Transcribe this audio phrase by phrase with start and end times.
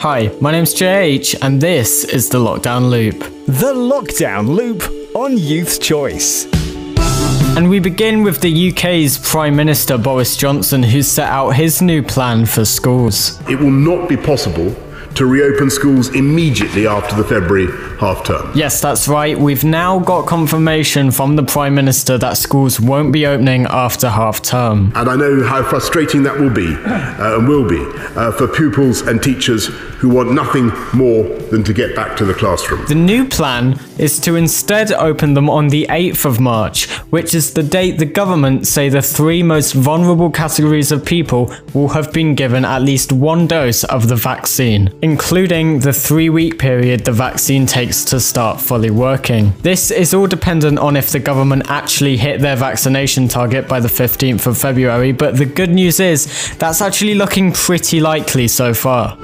[0.00, 3.18] Hi, my name's JH, and this is the Lockdown Loop.
[3.44, 4.82] The Lockdown Loop
[5.14, 6.46] on Youth's Choice.
[7.54, 12.02] And we begin with the UK's Prime Minister Boris Johnson, who's set out his new
[12.02, 13.38] plan for schools.
[13.46, 14.74] It will not be possible
[15.14, 17.68] to reopen schools immediately after the February
[17.98, 18.50] half term.
[18.54, 19.38] Yes, that's right.
[19.38, 24.42] We've now got confirmation from the Prime Minister that schools won't be opening after half
[24.42, 24.92] term.
[24.94, 27.84] And I know how frustrating that will be uh, and will be
[28.16, 29.66] uh, for pupils and teachers
[30.00, 32.86] who want nothing more than to get back to the classroom.
[32.86, 37.52] The new plan is to instead open them on the 8th of March, which is
[37.52, 42.34] the date the government say the three most vulnerable categories of people will have been
[42.34, 47.66] given at least one dose of the vaccine, including the three week period the vaccine
[47.66, 49.52] takes to start fully working.
[49.62, 53.88] This is all dependent on if the government actually hit their vaccination target by the
[53.88, 59.16] 15th of February, but the good news is that's actually looking pretty likely so far.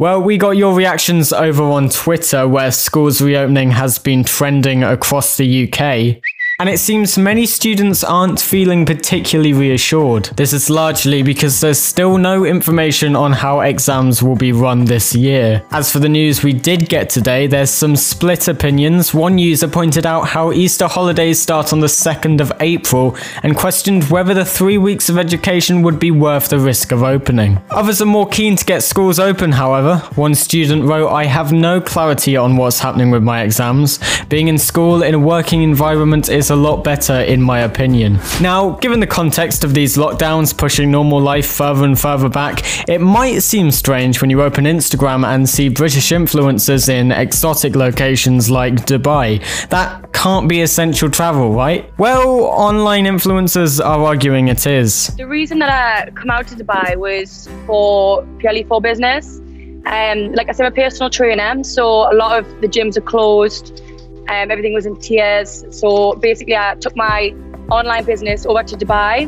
[0.00, 5.36] Well, we got your reactions over on Twitter, where schools reopening has been trending across
[5.36, 6.22] the UK.
[6.60, 10.24] And it seems many students aren't feeling particularly reassured.
[10.34, 15.14] This is largely because there's still no information on how exams will be run this
[15.14, 15.62] year.
[15.70, 19.14] As for the news we did get today, there's some split opinions.
[19.14, 24.10] One user pointed out how Easter holidays start on the 2nd of April and questioned
[24.10, 27.62] whether the three weeks of education would be worth the risk of opening.
[27.70, 29.98] Others are more keen to get schools open, however.
[30.16, 34.00] One student wrote, I have no clarity on what's happening with my exams.
[34.28, 38.18] Being in school in a working environment is a lot better, in my opinion.
[38.40, 43.00] Now, given the context of these lockdowns pushing normal life further and further back, it
[43.00, 48.74] might seem strange when you open Instagram and see British influencers in exotic locations like
[48.86, 49.42] Dubai.
[49.68, 51.90] That can't be essential travel, right?
[51.98, 55.08] Well, online influencers are arguing it is.
[55.16, 59.40] The reason that I come out to Dubai was for purely for business.
[59.86, 63.02] Um, like I said, I'm a personal trainer, so a lot of the gyms are
[63.02, 63.82] closed.
[64.28, 65.64] Um, everything was in tiers.
[65.70, 67.34] So basically, I took my
[67.70, 69.26] online business over to Dubai,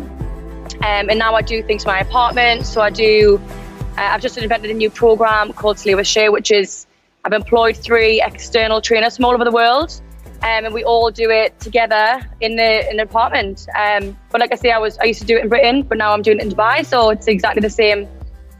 [0.85, 2.67] um, and now I do things for my apartment.
[2.67, 3.41] So I do.
[3.97, 6.87] Uh, I've just invented a new program called with Share, which is
[7.25, 10.01] I've employed three external trainers from all over the world,
[10.43, 13.67] um, and we all do it together in the in an apartment.
[13.77, 15.99] Um, but like I say, I was I used to do it in Britain, but
[15.99, 18.09] now I'm doing it in Dubai, so it's exactly the same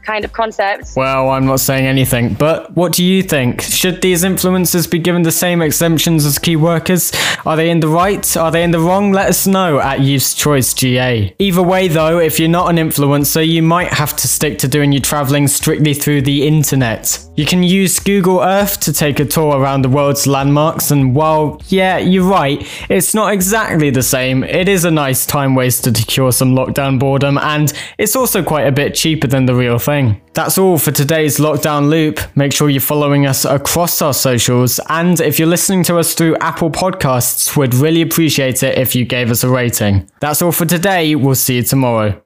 [0.03, 0.89] kind of concept.
[0.95, 3.61] Well, I'm not saying anything, but what do you think?
[3.61, 7.11] Should these influencers be given the same exemptions as key workers?
[7.45, 8.37] Are they in the right?
[8.37, 9.11] Are they in the wrong?
[9.11, 11.33] Let us know at Youth's Choice GA.
[11.39, 14.91] Either way, though, if you're not an influencer, you might have to stick to doing
[14.91, 17.25] your traveling strictly through the internet.
[17.35, 21.61] You can use Google Earth to take a tour around the world's landmarks, and while,
[21.69, 26.05] yeah, you're right, it's not exactly the same, it is a nice time waster to
[26.05, 30.21] cure some lockdown boredom, and it's also quite a bit cheaper than the real thing.
[30.33, 32.19] That's all for today's lockdown loop.
[32.35, 36.37] Make sure you're following us across our socials, and if you're listening to us through
[36.37, 40.09] Apple Podcasts, we'd really appreciate it if you gave us a rating.
[40.21, 42.21] That's all for today, we'll see you tomorrow.